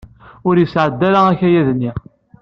[0.47, 1.91] Ur yesɛedda ara akayad-nni.